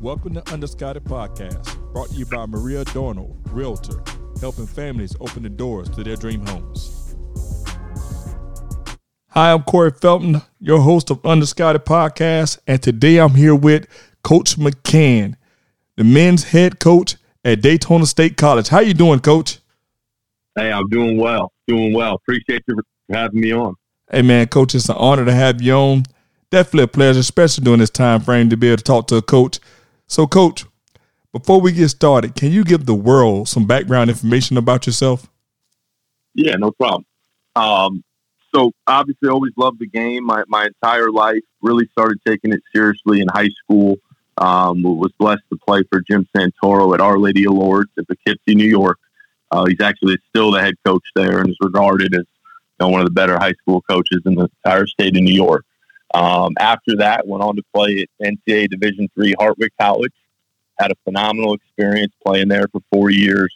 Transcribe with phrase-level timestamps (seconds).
[0.00, 4.02] Welcome to Underscouted Podcast, brought to you by Maria Adorno, Realtor,
[4.40, 7.14] helping families open the doors to their dream homes.
[9.28, 13.86] Hi, I'm Corey Felton, your host of Underscouted Podcast, and today I'm here with
[14.24, 15.34] Coach McCann,
[15.96, 18.68] the men's head coach at Daytona State College.
[18.68, 19.58] How you doing, Coach?
[20.56, 21.52] Hey, I'm doing well.
[21.68, 22.14] Doing well.
[22.14, 23.74] Appreciate you for having me on.
[24.10, 26.04] Hey, man, Coach, it's an honor to have you on.
[26.50, 29.22] Definitely a pleasure, especially during this time frame, to be able to talk to a
[29.22, 29.60] coach
[30.10, 30.64] so, Coach,
[31.32, 35.30] before we get started, can you give the world some background information about yourself?
[36.34, 37.06] Yeah, no problem.
[37.54, 38.02] Um,
[38.52, 41.38] so, obviously, always loved the game my, my entire life.
[41.62, 43.98] Really started taking it seriously in high school.
[44.36, 48.56] Um, was blessed to play for Jim Santoro at Our Lady of Lourdes in Poughkeepsie,
[48.56, 48.98] New York.
[49.52, 52.26] Uh, he's actually still the head coach there and is regarded as you
[52.80, 55.64] know, one of the better high school coaches in the entire state of New York.
[56.14, 60.12] Um, after that, went on to play at NCAA Division three Hartwick College.
[60.78, 63.54] Had a phenomenal experience playing there for four years.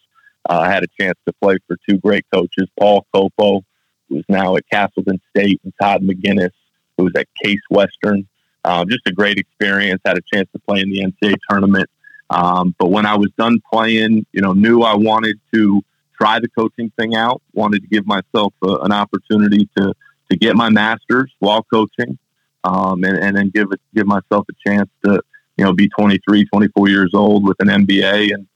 [0.48, 3.62] Uh, I had a chance to play for two great coaches, Paul Culpo,
[4.08, 6.50] who's now at Castleton State, and Todd McGinnis,
[6.96, 8.28] who was at Case Western.
[8.64, 10.00] Um, just a great experience.
[10.04, 11.88] Had a chance to play in the NCAA tournament.
[12.30, 15.82] Um, but when I was done playing, you know, knew I wanted to
[16.16, 17.42] try the coaching thing out.
[17.52, 19.94] Wanted to give myself a, an opportunity to
[20.30, 22.18] to get my master's while coaching
[22.64, 25.20] um, and, and then give give myself a chance to,
[25.56, 28.46] you know, be 23, 24 years old with an MBA and,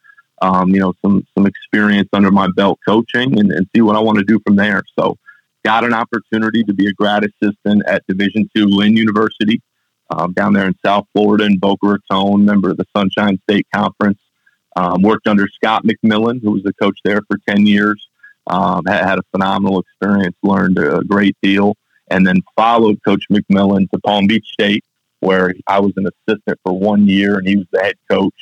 [0.43, 4.01] um, you know, some, some experience under my belt coaching and, and see what I
[4.01, 4.83] want to do from there.
[4.99, 5.17] So
[5.65, 9.61] got an opportunity to be a grad assistant at Division two Lynn University
[10.11, 14.19] um, down there in South Florida in Boca Raton, member of the Sunshine State Conference.
[14.77, 18.09] Um, worked under Scott McMillan, who was the coach there for 10 years.
[18.47, 21.77] Um, had, had, a phenomenal experience, learned a great deal
[22.11, 24.85] and then followed Coach McMillan to Palm Beach State,
[25.21, 28.35] where I was an assistant for one year and he was the head coach.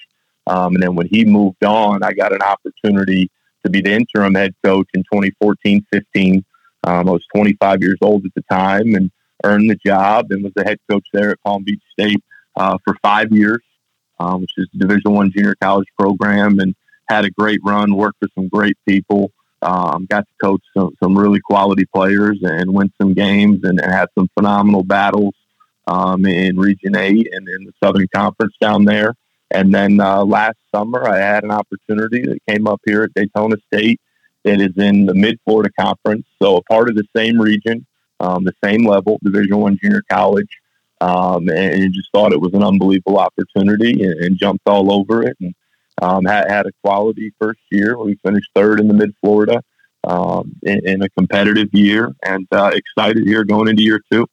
[0.47, 3.31] Um, and then when he moved on, I got an opportunity
[3.65, 6.45] to be the interim head coach in 2014 15.
[6.85, 9.11] Um, I was 25 years old at the time and
[9.45, 12.23] earned the job and was the head coach there at Palm Beach State
[12.55, 13.63] uh, for five years,
[14.21, 16.75] um, which is Division One junior college program, and
[17.09, 17.97] had a great run.
[17.97, 19.33] Worked with some great people.
[19.67, 23.93] Um, got to coach some, some really quality players and win some games and, and
[23.93, 25.35] had some phenomenal battles
[25.89, 29.15] um, in Region 8 and in the Southern Conference down there.
[29.51, 33.57] And then uh, last summer, I had an opportunity that came up here at Daytona
[33.73, 34.01] State
[34.45, 37.85] that is in the Mid Florida Conference, so a part of the same region,
[38.21, 40.51] um, the same level, Division One junior college.
[41.01, 45.37] Um, and just thought it was an unbelievable opportunity and, and jumped all over it.
[45.43, 45.55] And
[46.03, 47.99] um, had, had a quality first year.
[47.99, 49.63] We finished third in the Mid Florida
[50.05, 54.27] um, in, in, a competitive year, and uh, excited here going into year two.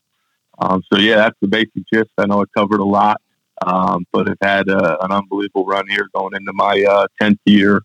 [0.60, 2.12] Um, so yeah, that's the basic gist.
[2.18, 3.22] I know I covered a lot,
[3.66, 7.82] um, but have had uh, an unbelievable run here going into my uh, tenth year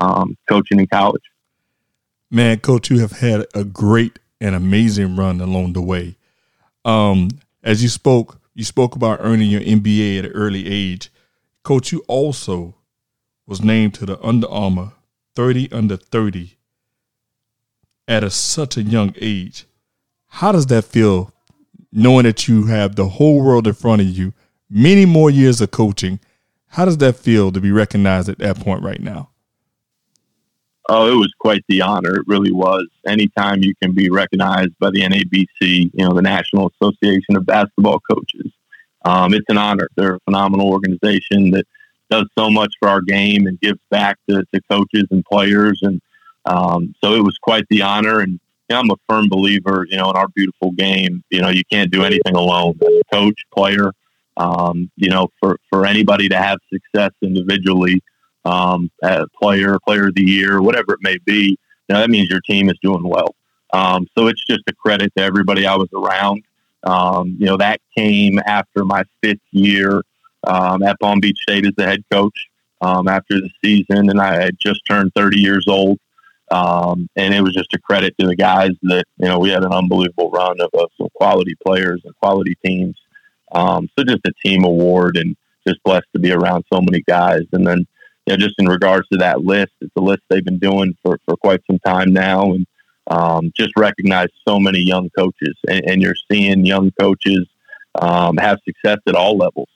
[0.00, 1.22] um, coaching in college.
[2.30, 6.16] Man, coach, you have had a great and amazing run along the way.
[6.84, 7.28] Um,
[7.62, 11.10] as you spoke, you spoke about earning your MBA at an early age.
[11.62, 12.74] Coach, you also
[13.50, 14.92] was named to the Under Armour
[15.34, 16.56] 30 under 30
[18.06, 19.66] at a, such a young age.
[20.28, 21.32] How does that feel
[21.92, 24.32] knowing that you have the whole world in front of you,
[24.70, 26.20] many more years of coaching?
[26.68, 29.30] How does that feel to be recognized at that point right now?
[30.88, 32.20] Oh, it was quite the honor.
[32.20, 32.86] It really was.
[33.04, 38.00] Anytime you can be recognized by the NABC, you know, the National Association of Basketball
[38.08, 38.52] Coaches,
[39.04, 39.88] um, it's an honor.
[39.96, 41.66] They're a phenomenal organization that
[42.10, 45.80] does so much for our game and gives back to, to coaches and players.
[45.82, 46.00] And
[46.44, 48.20] um, so it was quite the honor.
[48.20, 51.22] And you know, I'm a firm believer, you know, in our beautiful game.
[51.30, 52.78] You know, you can't do anything alone.
[53.12, 53.92] Coach, player,
[54.36, 58.02] um, you know, for, for anybody to have success individually,
[58.44, 58.90] um,
[59.40, 62.70] player, player of the year, whatever it may be, you know, that means your team
[62.70, 63.34] is doing well.
[63.72, 66.42] Um, so it's just a credit to everybody I was around.
[66.82, 70.02] Um, you know, that came after my fifth year
[70.46, 72.48] um, at Palm Beach State as the head coach
[72.80, 75.98] um, after the season, and I had just turned 30 years old.
[76.50, 79.62] Um, and it was just a credit to the guys that you know we had
[79.62, 82.96] an unbelievable run of, some quality players and quality teams.
[83.52, 87.42] Um, so just a team award, and just blessed to be around so many guys.
[87.52, 87.86] And then
[88.26, 91.20] you know, just in regards to that list, it's a list they've been doing for,
[91.24, 92.66] for quite some time now, and
[93.06, 97.46] um, just recognize so many young coaches, and, and you're seeing young coaches
[98.00, 99.68] um, have success at all levels.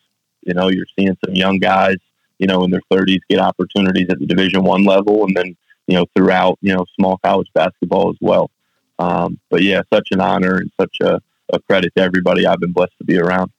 [0.46, 1.96] You know, you're seeing some young guys,
[2.38, 5.56] you know, in their 30s get opportunities at the Division One level, and then
[5.86, 8.50] you know throughout you know small college basketball as well.
[8.98, 11.20] Um, but yeah, such an honor and such a,
[11.52, 13.50] a credit to everybody I've been blessed to be around.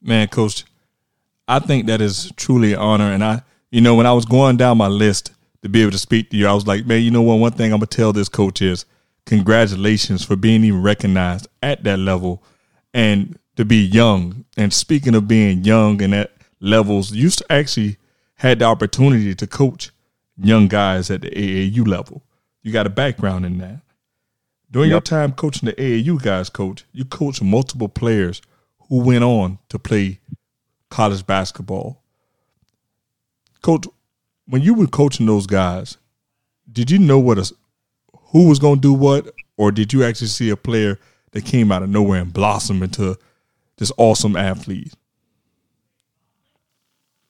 [0.00, 0.64] Man, Coach,
[1.46, 3.12] I think that is truly an honor.
[3.12, 5.98] And I, you know, when I was going down my list to be able to
[5.98, 7.36] speak to you, I was like, man, you know what?
[7.36, 8.84] One thing I'm gonna tell this coach is
[9.26, 12.42] congratulations for being even recognized at that level
[12.94, 14.44] and to be young.
[14.56, 17.96] And speaking of being young and at levels, you actually
[18.34, 19.90] had the opportunity to coach
[20.40, 22.22] young guys at the AAU level.
[22.62, 23.80] You got a background in that.
[24.70, 24.94] During yep.
[24.94, 28.42] your time coaching the AAU guys, coach, you coached multiple players
[28.88, 30.20] who went on to play
[30.88, 32.00] college basketball.
[33.60, 33.86] Coach,
[34.46, 35.96] when you were coaching those guys,
[36.70, 37.52] did you know what a
[38.30, 41.00] who was going to do what, or did you actually see a player
[41.32, 43.18] that came out of nowhere and blossomed into
[43.78, 44.94] this awesome athlete?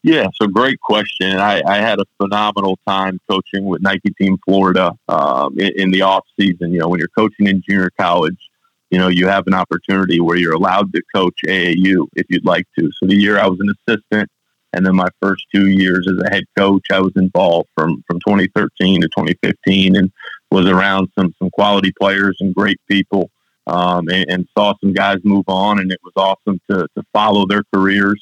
[0.02, 1.38] Yeah, so great question.
[1.38, 6.02] I, I had a phenomenal time coaching with Nike Team Florida um, in, in, the
[6.02, 6.72] off season.
[6.72, 8.38] You know, when you're coaching in junior college,
[8.90, 12.66] you know you have an opportunity where you're allowed to coach AAU if you'd like
[12.78, 12.90] to.
[12.92, 14.30] So the year I was an assistant,
[14.72, 18.18] and then my first two years as a head coach, I was involved from from
[18.20, 20.12] 2013 to 2015, and
[20.50, 23.30] was around some some quality players and great people,
[23.68, 27.46] um, and, and saw some guys move on, and it was awesome to to follow
[27.46, 28.20] their careers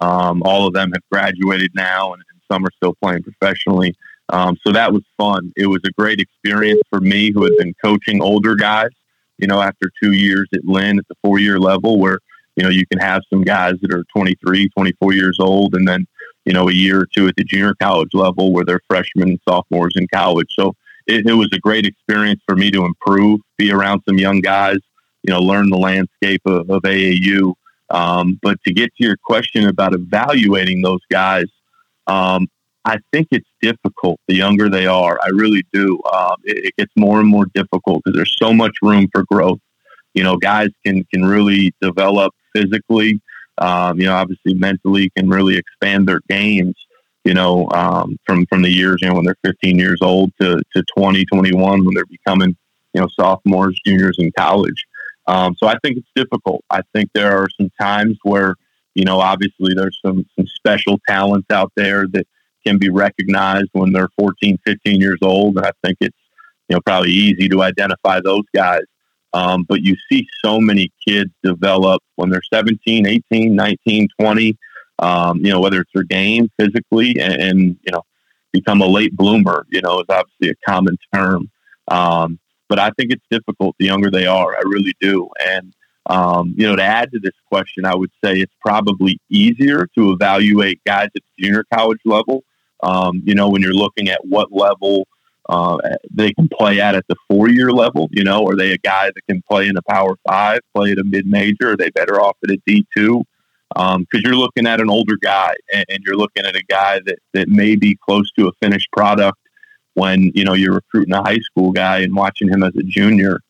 [0.00, 3.94] um, all of them have graduated now, and, and some are still playing professionally.
[4.30, 5.52] Um, so that was fun.
[5.56, 8.90] It was a great experience for me, who had been coaching older guys.
[9.38, 12.18] You know, after two years at Lynn at the four year level, where
[12.56, 16.06] you know you can have some guys that are 23, 24 years old, and then
[16.44, 19.40] you know a year or two at the junior college level, where they're freshmen and
[19.48, 20.48] sophomores in college.
[20.58, 20.74] So
[21.08, 24.78] it, it was a great experience for me to improve, be around some young guys,
[25.22, 27.54] you know, learn the landscape of, of AAU
[27.90, 31.46] um, but to get to your question about evaluating those guys,
[32.06, 32.48] um,
[32.84, 35.18] I think it's difficult the younger they are.
[35.22, 36.00] I really do.
[36.12, 39.58] Um, it, it, gets more and more difficult because there's so much room for growth.
[40.14, 43.20] You know, guys can can really develop physically.
[43.58, 46.76] Um, you know, obviously mentally can really expand their games.
[47.28, 50.62] You know, um, from from the years you know when they're 15 years old to
[50.74, 52.56] to 20, 21 when they're becoming
[52.94, 54.86] you know sophomores, juniors in college.
[55.28, 56.64] Um, so I think it's difficult.
[56.70, 58.54] I think there are some times where,
[58.94, 62.26] you know, obviously there's some, some special talents out there that
[62.66, 65.58] can be recognized when they're 14, 15 years old.
[65.58, 66.16] And I think it's,
[66.68, 68.84] you know, probably easy to identify those guys.
[69.34, 74.56] Um, but you see so many kids develop when they're 17, 18, 19, 20,
[74.98, 78.02] um, you know, whether it's their game physically and, and, you know,
[78.52, 81.50] become a late bloomer, you know, is obviously a common term.
[81.88, 84.54] Um, but I think it's difficult the younger they are.
[84.54, 85.28] I really do.
[85.46, 85.74] And,
[86.06, 90.12] um, you know, to add to this question, I would say it's probably easier to
[90.12, 92.44] evaluate guys at the junior college level.
[92.82, 95.08] Um, you know, when you're looking at what level
[95.48, 95.78] uh,
[96.10, 99.06] they can play at at the four year level, you know, are they a guy
[99.06, 101.72] that can play in a power five, play at a mid major?
[101.72, 103.24] Are they better off at a D2?
[103.74, 107.00] Because um, you're looking at an older guy and, and, you're looking at a guy
[107.04, 109.38] that, that may be close to a finished product
[109.94, 113.40] when you know you're recruiting a high school guy and watching him as a junior.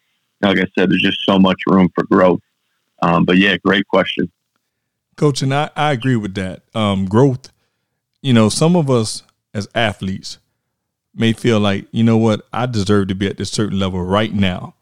[0.40, 2.40] Like I said, there's just so much room for growth.
[3.02, 4.30] Um, but yeah, great question,
[5.16, 6.62] Coach, and I, I agree with that.
[6.74, 7.50] Um, growth.
[8.22, 9.22] You know, some of us
[9.54, 10.38] as athletes
[11.14, 14.32] may feel like, you know what, I deserve to be at this certain level right
[14.32, 14.74] now,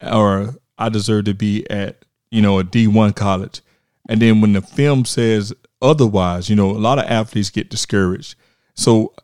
[0.00, 3.60] or I deserve to be at you know a D one college,
[4.10, 8.34] and then when the film says otherwise, you know, a lot of athletes get discouraged.
[8.74, 9.14] So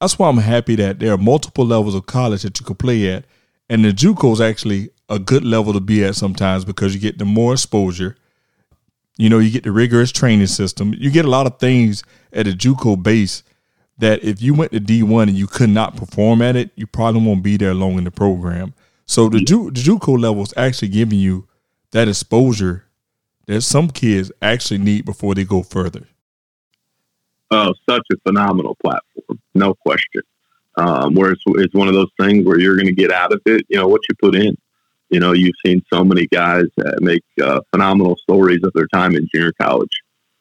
[0.00, 3.12] that's why I'm happy that there are multiple levels of college that you can play
[3.12, 3.26] at,
[3.68, 7.18] and the JUCO is actually a good level to be at sometimes because you get
[7.18, 8.16] the more exposure.
[9.18, 10.94] You know, you get the rigorous training system.
[10.96, 13.42] You get a lot of things at a JUCO base
[13.98, 17.20] that if you went to D1 and you could not perform at it, you probably
[17.20, 18.72] won't be there long in the program.
[19.04, 19.44] So the, mm-hmm.
[19.44, 21.46] Ju- the JUCO level is actually giving you
[21.90, 22.86] that exposure
[23.46, 26.06] that some kids actually need before they go further.
[27.50, 29.10] Oh, such a phenomenal platform
[29.54, 30.22] no question.
[30.76, 33.42] Um, where it's, it's one of those things where you're going to get out of
[33.46, 34.56] it, you know, what you put in.
[35.10, 36.66] You know, you've seen so many guys
[37.00, 39.90] make uh, phenomenal stories of their time in junior college.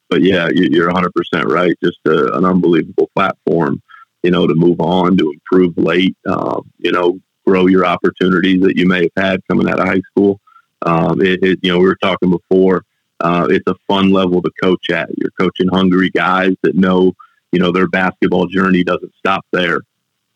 [0.10, 1.10] But yeah, you're 100%
[1.46, 1.76] right.
[1.84, 3.82] Just a, an unbelievable platform,
[4.22, 8.78] you know, to move on, to improve late, um, you know, grow your opportunities that
[8.78, 10.40] you may have had coming out of high school.
[10.84, 12.86] Um, it, it, you know, we were talking before,
[13.22, 15.10] uh, it's a fun level to coach at.
[15.18, 17.14] You're coaching hungry guys that know
[17.52, 19.82] you know, their basketball journey doesn't stop there.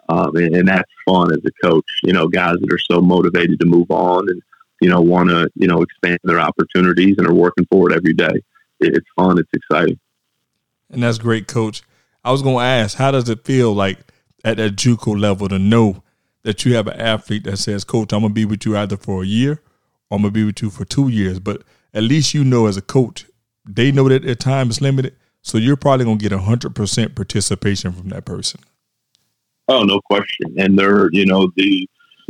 [0.09, 3.59] Um, and, and, that's fun as a coach, you know, guys that are so motivated
[3.61, 4.41] to move on and,
[4.81, 8.13] you know, want to, you know, expand their opportunities and are working for it every
[8.13, 8.41] day.
[8.81, 9.39] It, it's fun.
[9.39, 9.97] It's exciting.
[10.89, 11.83] And that's great, coach.
[12.25, 13.99] I was going to ask, how does it feel like
[14.43, 16.03] at that JUCO level to know
[16.43, 18.97] that you have an athlete that says, coach, I'm going to be with you either
[18.97, 19.61] for a year
[20.09, 21.39] or I'm going to be with you for two years.
[21.39, 21.63] But
[21.93, 23.25] at least you know as a coach,
[23.65, 27.91] they know that their time is limited So you're probably going to get 100% participation
[27.91, 28.62] from that person.
[29.67, 30.55] Oh, no question.
[30.57, 31.88] And they're, you know, the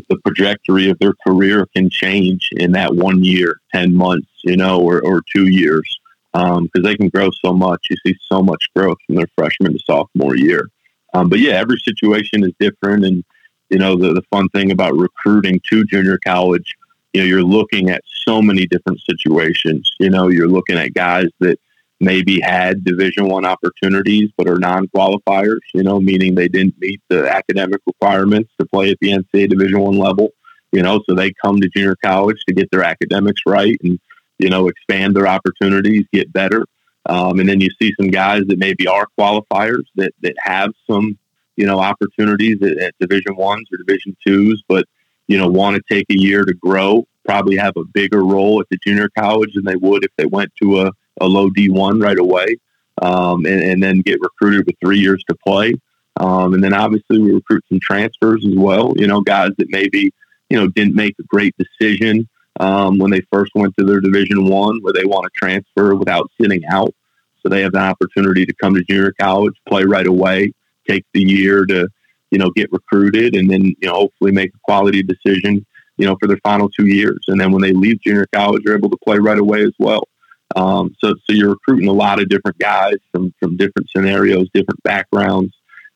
[0.09, 4.81] the trajectory of their career can change in that one year, 10 months, you know,
[4.81, 5.99] or, or two years,
[6.33, 7.87] because um, they can grow so much.
[7.89, 10.67] You see so much growth from their freshman to sophomore year.
[11.13, 13.05] Um, but yeah, every situation is different.
[13.05, 13.23] And,
[13.69, 16.73] you know, the, the fun thing about recruiting to junior college,
[17.13, 19.89] you know, you're looking at so many different situations.
[19.99, 21.59] You know, you're looking at guys that,
[22.03, 27.29] maybe had division one opportunities but are non-qualifiers you know meaning they didn't meet the
[27.29, 30.29] academic requirements to play at the ncaa division one level
[30.71, 33.99] you know so they come to junior college to get their academics right and
[34.37, 36.65] you know expand their opportunities get better
[37.05, 41.17] um, and then you see some guys that maybe are qualifiers that that have some
[41.55, 44.85] you know opportunities at, at division ones or division twos but
[45.27, 48.67] you know want to take a year to grow probably have a bigger role at
[48.69, 52.17] the junior college than they would if they went to a a low D1 right
[52.17, 52.57] away,
[53.01, 55.73] um, and, and, then get recruited with three years to play.
[56.19, 58.93] Um, and then obviously we recruit some transfers as well.
[58.97, 60.11] You know, guys that maybe
[60.49, 62.27] you know didn't make a great decision
[62.59, 66.31] um, when they first went to their Division One, where they want to transfer without
[66.39, 66.93] sitting out.
[67.41, 70.53] So they have the opportunity to come to junior college, play right away,
[70.87, 71.89] take the year to
[72.33, 75.65] you know get recruited, and then you know hopefully make a quality decision
[75.97, 77.23] you know for their final two years.
[77.27, 80.07] And then when they leave junior college, they're able to play right away as well.
[80.55, 84.81] Um, so, so you're recruiting a lot of different guys from, from different scenarios, different
[84.83, 85.53] backgrounds.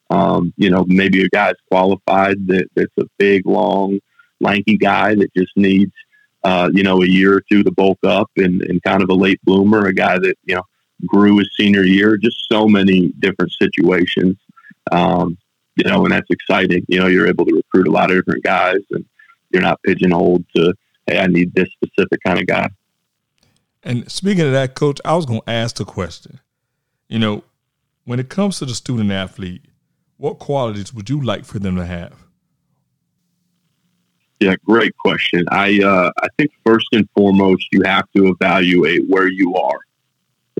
[0.09, 3.99] Um, you know, maybe a guy's qualified that, that's a big, long,
[4.39, 5.91] lanky guy that just needs,
[6.43, 9.13] uh, you know, a year or two to bulk up and, and kind of a
[9.13, 10.63] late bloomer, a guy that, you know,
[11.05, 14.37] grew his senior year, just so many different situations.
[14.91, 15.37] Um,
[15.77, 16.85] you know, and that's exciting.
[16.87, 19.05] You know, you're able to recruit a lot of different guys and
[19.51, 20.73] you're not pigeonholed to,
[21.05, 22.69] hey, I need this specific kind of guy.
[23.83, 26.39] And speaking of that, coach, I was going to ask the question.
[27.07, 27.43] You know,
[28.05, 29.65] when it comes to the student athlete,
[30.17, 32.25] what qualities would you like for them to have?
[34.39, 35.45] Yeah, great question.
[35.51, 39.79] I uh, I think first and foremost, you have to evaluate where you are,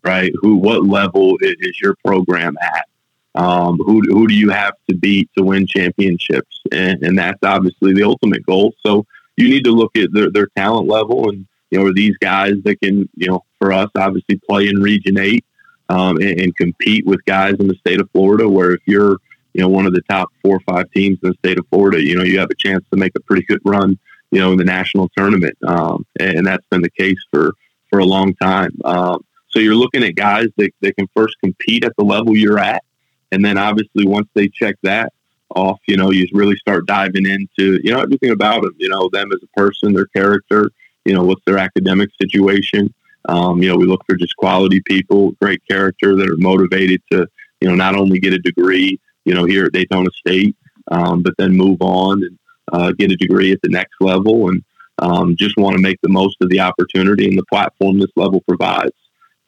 [0.04, 0.32] right?
[0.42, 2.88] Who, what level is your program at?
[3.38, 6.62] Um, who who do you have to beat to win championships?
[6.72, 8.74] And, and that's obviously the ultimate goal.
[8.86, 9.06] So
[9.38, 12.56] you need to look at their, their talent level and you know, are these guys
[12.64, 15.46] that can, you know, for us, obviously play in Region 8
[15.90, 19.18] um, and, and, compete with guys in the state of Florida, where if you're,
[19.54, 22.02] you know, one of the top four or five teams in the state of Florida,
[22.02, 23.98] you know, you have a chance to make a pretty good run,
[24.32, 25.58] you know, in the national tournament.
[25.66, 27.54] Um, and, and, that's been the case for,
[27.90, 28.72] for a long time.
[28.86, 32.60] Um, so you're looking at guys that, that can first compete at the level you're
[32.60, 32.84] at.
[33.32, 35.14] And then obviously once they check that
[35.56, 39.10] off, you know, you really start diving into, you know, everything about them, you know,
[39.12, 40.72] them as a person, their character,
[41.06, 42.94] you know, what's their academic situation.
[43.30, 47.28] Um, you know, we look for just quality people, great character that are motivated to,
[47.62, 50.56] you know, not only get a degree, you know, here at Daytona State,
[50.90, 52.40] um, but then move on and
[52.72, 54.64] uh, get a degree at the next level and
[55.00, 58.42] um, just want to make the most of the opportunity and the platform this level
[58.48, 58.96] provides.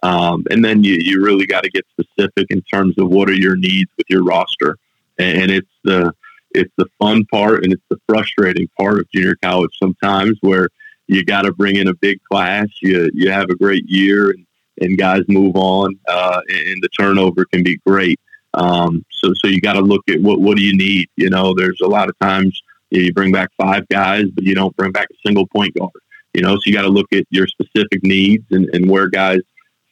[0.02, 3.34] Um, and then you, you really got to get specific in terms of what are
[3.34, 4.78] your needs with your roster.
[5.18, 6.14] And, it's the
[6.52, 10.70] it's the fun part and it's the frustrating part of junior college sometimes where
[11.08, 12.68] you got to bring in a big class.
[12.82, 14.46] You you have a great year, and,
[14.80, 18.20] and guys move on, uh, and the turnover can be great.
[18.54, 21.10] Um, so so you got to look at what what do you need.
[21.18, 24.76] You know, there's a lot of times you bring back five guys, but you don't
[24.78, 25.92] bring back a single point guard.
[26.34, 29.40] You know, so you got to look at your specific needs and, and where guys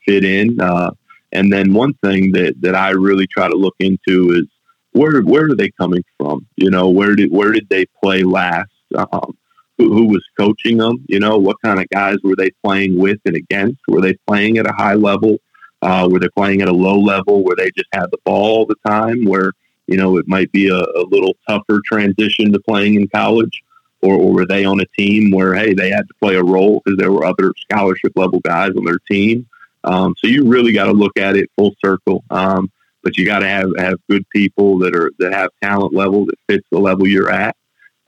[0.07, 0.59] fit in.
[0.59, 0.91] Uh,
[1.31, 4.45] and then one thing that, that I really try to look into is
[4.93, 6.47] where where are they coming from?
[6.55, 8.71] You know, where did where did they play last?
[8.95, 9.37] Um,
[9.77, 11.05] who, who was coaching them.
[11.07, 13.79] You know, what kind of guys were they playing with and against?
[13.87, 15.37] Were they playing at a high level?
[15.81, 18.65] Uh, were they playing at a low level where they just had the ball all
[18.65, 19.25] the time?
[19.25, 19.51] Where
[19.87, 23.61] you know it might be a, a little tougher transition to playing in college,
[24.01, 26.81] or, or were they on a team where hey they had to play a role
[26.83, 29.45] because there were other scholarship level guys on their team?
[29.87, 32.23] Um, so you really got to look at it full circle.
[32.29, 32.71] Um,
[33.03, 36.35] but you got to have have good people that are that have talent level that
[36.47, 37.55] fits the level you're at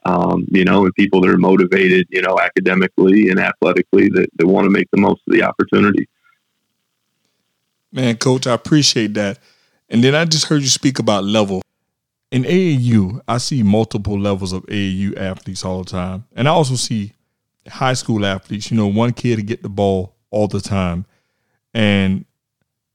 [0.04, 4.46] um, you know, and people that are motivated, you know, academically and athletically that, that
[4.46, 6.08] want to make the most of the opportunity.
[7.92, 9.38] Man, coach, I appreciate that.
[9.88, 11.62] And then I just heard you speak about level.
[12.30, 16.24] In AAU, I see multiple levels of AAU athletes all the time.
[16.34, 17.12] And I also see
[17.68, 21.04] high school athletes, you know, one kid to get the ball all the time
[21.74, 22.24] and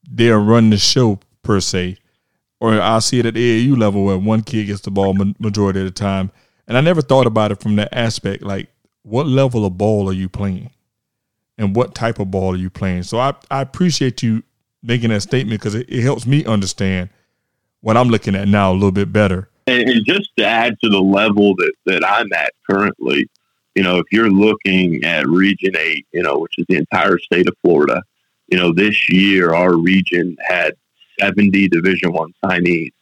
[0.08, 1.98] they're running the show per se.
[2.60, 5.86] Or I see it at AAU level where one kid gets the ball majority of
[5.86, 6.30] the time
[6.68, 8.42] and I never thought about it from that aspect.
[8.42, 8.68] Like,
[9.02, 10.70] what level of ball are you playing?
[11.58, 13.04] And what type of ball are you playing?
[13.04, 14.42] So I, I appreciate you
[14.82, 17.10] making that statement because it, it helps me understand
[17.80, 19.48] what I'm looking at now a little bit better.
[19.66, 23.28] And, and just to add to the level that, that I'm at currently,
[23.74, 27.48] you know, if you're looking at Region 8, you know, which is the entire state
[27.48, 28.02] of Florida,
[28.48, 30.74] you know, this year our region had
[31.20, 32.92] 70 Division One signees.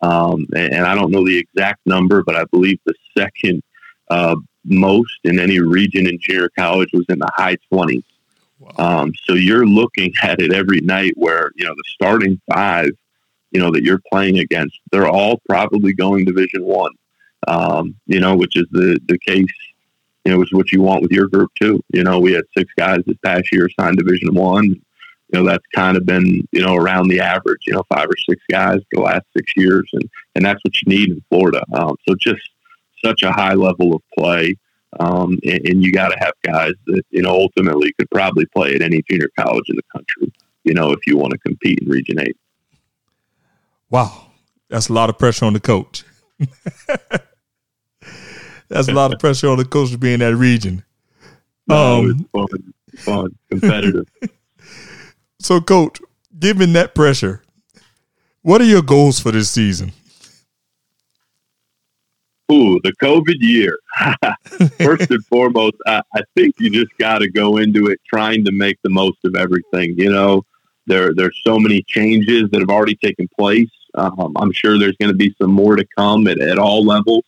[0.00, 3.62] Um, and, and, I don't know the exact number, but I believe the second
[4.10, 8.04] uh, most in any region in junior college was in the high 20s.
[8.58, 8.70] Wow.
[8.78, 12.90] Um, so you're looking at it every night where, you know, the starting five,
[13.50, 16.92] you know, that you're playing against, they're all probably going Division One,
[17.46, 19.46] um, you know, which is the, the case,
[20.24, 21.82] you know, what you want with your group too.
[21.92, 24.64] You know, we had six guys this past year signed Division One.
[24.64, 28.16] You know, that's kind of been, you know, around the average, you know, five or
[28.28, 29.88] six guys the last six years.
[29.92, 31.62] And, and that's what you need in Florida.
[31.74, 32.42] Um, so just
[33.04, 34.56] such a high level of play.
[35.00, 38.76] Um, and, and, you got to have guys that you know ultimately could probably play
[38.76, 40.32] at any junior college in the country.
[40.62, 42.36] You know, if you want to compete in Region Eight.
[43.90, 44.30] Wow,
[44.68, 46.04] that's a lot of pressure on the coach.
[48.68, 50.84] that's a lot of pressure on the coach to be in that region.
[51.66, 54.06] No, um, fun, fun, competitive.
[55.40, 56.00] so, coach,
[56.38, 57.42] given that pressure,
[58.42, 59.92] what are your goals for this season?
[62.52, 63.78] Ooh, the COVID year.
[64.78, 68.52] First and foremost, I, I think you just got to go into it trying to
[68.52, 69.94] make the most of everything.
[69.96, 70.44] You know,
[70.86, 73.70] there there's so many changes that have already taken place.
[73.94, 77.24] Um, I'm sure there's going to be some more to come at, at all levels.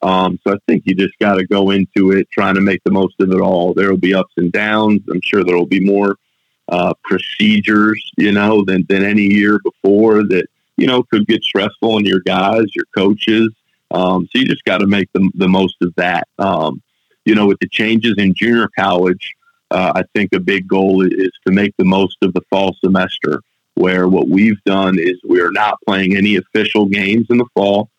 [0.00, 2.92] Um, so I think you just got to go into it trying to make the
[2.92, 3.74] most of it all.
[3.74, 5.00] There will be ups and downs.
[5.10, 6.16] I'm sure there will be more
[6.68, 11.94] uh, procedures, you know, than, than any year before that, you know, could get stressful
[11.94, 13.50] on your guys, your coaches.
[13.90, 16.28] Um, so you just got to make the, the most of that.
[16.38, 16.82] Um,
[17.24, 19.34] you know, with the changes in junior college,
[19.70, 23.42] uh, I think a big goal is to make the most of the fall semester,
[23.74, 27.90] where what we've done is we're not playing any official games in the fall.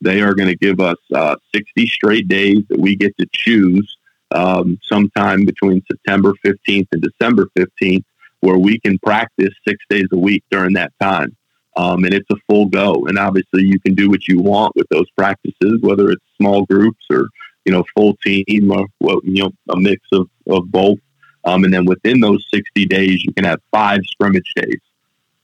[0.00, 3.96] They are going to give us uh, 60 straight days that we get to choose
[4.30, 8.04] um, sometime between September 15th and December 15th,
[8.40, 11.36] where we can practice six days a week during that time
[11.78, 13.06] um, and it's a full go.
[13.06, 17.04] And obviously, you can do what you want with those practices, whether it's small groups
[17.10, 17.28] or
[17.64, 18.86] you know full team or
[19.22, 20.98] you know a mix of of both.
[21.44, 24.80] Um, and then within those 60 days, you can have five scrimmage days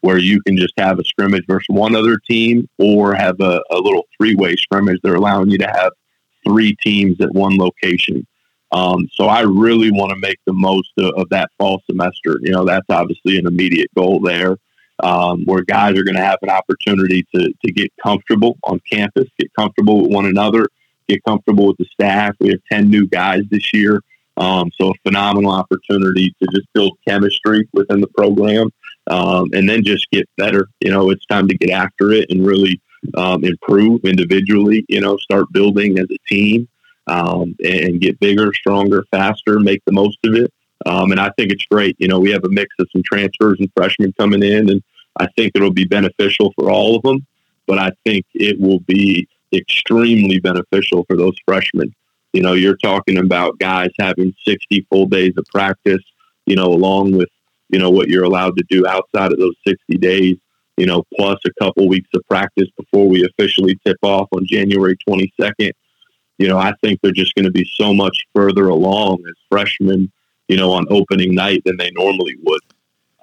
[0.05, 3.77] where you can just have a scrimmage versus one other team or have a, a
[3.77, 5.01] little three way scrimmage.
[5.03, 5.93] They're allowing you to have
[6.47, 8.27] three teams at one location.
[8.71, 12.38] Um, so I really want to make the most of, of, that fall semester.
[12.43, 14.59] You know, that's obviously an immediate goal there
[15.03, 19.25] um, where guys are going to have an opportunity to, to get comfortable on campus,
[19.38, 20.67] get comfortable with one another,
[21.09, 22.37] get comfortable with the staff.
[22.40, 24.03] We have 10 new guys this year.
[24.37, 28.69] Um, so a phenomenal opportunity to just build chemistry within the program
[29.09, 30.69] um, and then just get better.
[30.81, 32.81] You know, it's time to get after it and really
[33.17, 36.69] um, improve individually, you know, start building as a team
[37.07, 40.53] um, and get bigger, stronger, faster, make the most of it.
[40.87, 41.97] Um, and I think it's great.
[41.99, 44.83] You know, we have a mix of some transfers and freshmen coming in, and
[45.19, 47.27] I think it'll be beneficial for all of them.
[47.67, 51.95] But I think it will be extremely beneficial for those freshmen.
[52.33, 56.03] You know, you're talking about guys having 60 full days of practice,
[56.47, 57.29] you know, along with,
[57.68, 60.37] you know, what you're allowed to do outside of those 60 days,
[60.77, 64.96] you know, plus a couple weeks of practice before we officially tip off on January
[65.09, 65.72] 22nd.
[66.38, 70.11] You know, I think they're just going to be so much further along as freshmen
[70.48, 72.61] you know, on opening night than they normally would.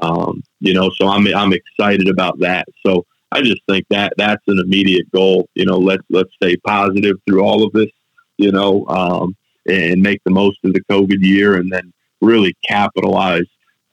[0.02, 2.66] Um, you know, so I'm I'm excited about that.
[2.86, 5.48] So I just think that that's an immediate goal.
[5.54, 7.92] You know, let's let's stay positive through all of this.
[8.38, 9.36] You know, um,
[9.68, 13.46] and make the most of the COVID year, and then really capitalize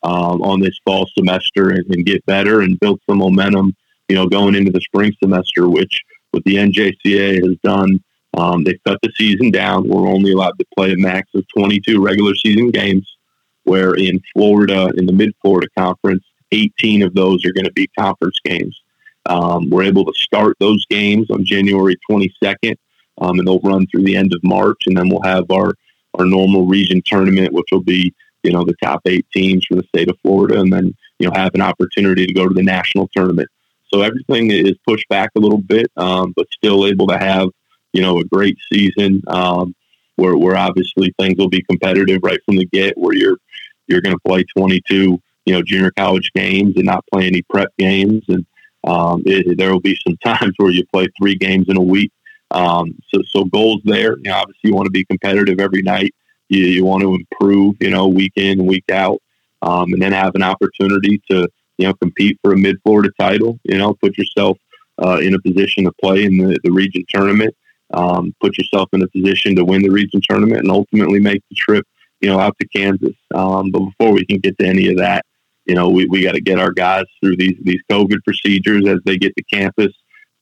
[0.02, 3.74] um, on this fall semester and, and, get better and build some momentum.
[4.08, 8.02] You know, going into the spring semester, which what the NJCA has done.
[8.36, 9.88] Um, they've cut the season down.
[9.88, 13.16] We're only allowed to play a max of 22 regular season games
[13.64, 17.86] where in Florida, in the Mid Florida Conference, 18 of those are going to be
[17.98, 18.80] conference games.
[19.26, 22.76] Um, we're able to start those games on January 22nd,
[23.18, 25.74] um, and they'll run through the end of March, and then we'll have our
[26.14, 29.84] our normal region tournament, which will be you know the top eight teams from the
[29.84, 33.08] state of Florida, and then you know have an opportunity to go to the national
[33.14, 33.48] tournament.
[33.92, 37.48] So everything is pushed back a little bit, um, but still able to have
[37.92, 39.22] you know a great season.
[39.28, 39.74] Um,
[40.18, 43.38] where, where obviously things will be competitive right from the get, where you're
[43.86, 47.70] you're going to play 22, you know, junior college games and not play any prep
[47.78, 48.44] games, and
[48.84, 52.12] um, it, there will be some times where you play three games in a week.
[52.50, 54.16] Um, so, so goals there.
[54.16, 56.14] You know, obviously, you want to be competitive every night.
[56.48, 59.20] You, you want to improve, you know, week in, week out,
[59.62, 63.58] um, and then have an opportunity to you know, compete for a Mid Florida title.
[63.64, 64.58] You know, put yourself
[65.02, 67.54] uh, in a position to play in the, the region tournament.
[67.94, 71.56] Um, put yourself in a position to win the region tournament and ultimately make the
[71.56, 71.86] trip,
[72.20, 73.16] you know, out to Kansas.
[73.34, 75.24] Um, but before we can get to any of that,
[75.64, 78.98] you know, we, we got to get our guys through these these COVID procedures as
[79.04, 79.92] they get to campus.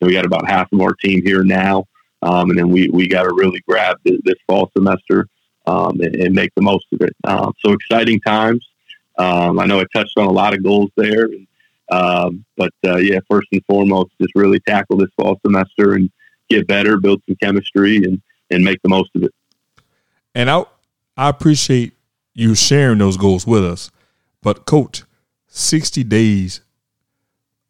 [0.01, 1.85] And we got about half of our team here now,
[2.23, 5.29] um, and then we we got to really grab this, this fall semester
[5.67, 7.15] um, and, and, make the most of it.
[7.25, 8.67] Uh, so exciting times.
[9.19, 11.29] Um, I know I touched on a lot of goals there,
[11.91, 16.11] um, but uh, yeah, first and foremost, just really tackle this fall semester and
[16.49, 19.35] get better, build some chemistry, and and make the most of it.
[20.35, 20.65] And I
[21.17, 21.95] I appreciate
[22.35, 23.91] you sharing those goals with us,
[24.43, 25.03] but coach,
[25.49, 26.61] sixty days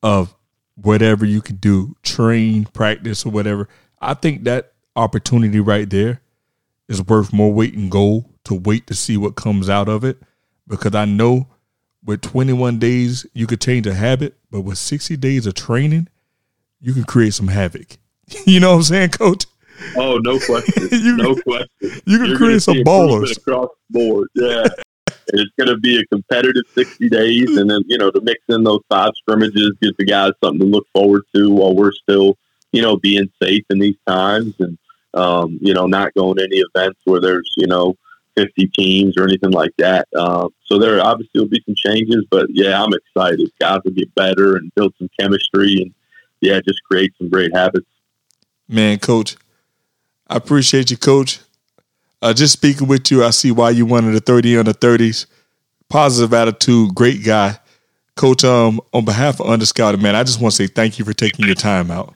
[0.02, 0.34] of
[0.74, 3.68] whatever you can do, train, practice, or whatever.
[4.00, 6.20] I think that opportunity right there
[6.88, 10.18] is worth more weight in gold to wait to see what comes out of it
[10.68, 11.48] because I know
[12.04, 16.08] with 21 days you could change a habit, but with 60 days of training,
[16.80, 17.98] you can create some havoc.
[18.46, 19.44] you know what I'm saying, coach?
[19.96, 20.88] Oh, no question.
[20.92, 21.68] you, no question.
[22.06, 24.28] You can You're create some ballers across the board.
[24.34, 24.66] Yeah.
[25.28, 27.56] it's going to be a competitive 60 days.
[27.56, 30.66] And then, you know, to mix in those five scrimmages, give the guys something to
[30.66, 32.38] look forward to while we're still,
[32.72, 34.78] you know, being safe in these times and,
[35.16, 37.96] um, you know, not going to any events where there's, you know,
[38.36, 40.06] 50 teams or anything like that.
[40.14, 43.50] Uh, so there obviously will be some changes, but yeah, I'm excited.
[43.58, 45.94] Guys will get better and build some chemistry and
[46.40, 47.86] yeah, just create some great habits.
[48.68, 49.36] Man, coach,
[50.28, 51.40] I appreciate you, coach.
[52.20, 55.26] Uh, just speaking with you, I see why you wanted the 30 under 30s.
[55.88, 57.58] Positive attitude, great guy.
[58.16, 61.12] Coach, um, on behalf of Underscouted, man, I just want to say thank you for
[61.12, 62.14] taking your time out.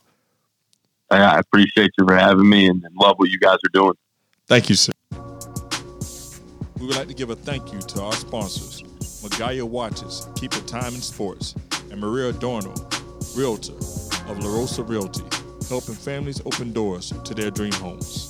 [1.10, 3.94] I appreciate you for having me and love what you guys are doing.
[4.46, 4.92] Thank you, sir.
[6.78, 8.82] We would like to give a thank you to our sponsors,
[9.22, 11.54] Magaya Watches, Keep It Time in Sports,
[11.90, 12.74] and Maria Adorno,
[13.36, 15.24] Realtor of La Rosa Realty,
[15.68, 18.29] helping families open doors to their dream homes.